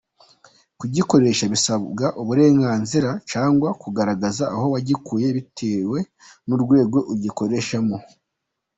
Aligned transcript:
Kugikoresha 0.79 1.45
bisabirwa 1.53 2.07
uburenganzira 2.21 3.09
cyangwa 3.31 3.69
kugaragaza 3.81 4.43
aho 4.55 4.65
wagikuye, 4.73 5.27
bitewe 5.37 5.99
n’urwego 6.47 6.97
ugikoreshamo. 7.13 7.97